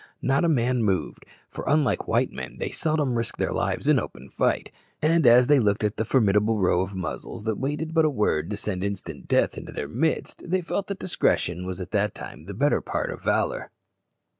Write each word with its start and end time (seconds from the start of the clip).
Not 0.23 0.43
a 0.43 0.49
man 0.49 0.81
moved, 0.81 1.25
for, 1.51 1.63
unlike 1.67 2.07
white 2.07 2.31
men, 2.31 2.57
they 2.57 2.71
seldom 2.71 3.13
risk 3.13 3.37
their 3.37 3.53
lives 3.53 3.87
in 3.87 3.99
open 3.99 4.31
fight; 4.31 4.71
and 4.99 5.27
as 5.27 5.45
they 5.45 5.59
looked 5.59 5.83
at 5.83 5.97
the 5.97 6.05
formidable 6.05 6.57
row 6.57 6.81
of 6.81 6.95
muzzles 6.95 7.43
that 7.43 7.59
waited 7.59 7.93
but 7.93 8.03
a 8.05 8.09
word 8.09 8.49
to 8.49 8.57
send 8.57 8.83
instant 8.83 9.27
death 9.27 9.59
into 9.59 9.71
their 9.71 9.87
midst, 9.87 10.49
they 10.49 10.61
felt 10.61 10.87
that 10.87 10.97
discretion 10.97 11.67
was 11.67 11.79
at 11.79 11.91
that 11.91 12.15
time 12.15 12.45
the 12.45 12.55
better 12.55 12.81
part 12.81 13.11
of 13.11 13.21
valour. 13.21 13.69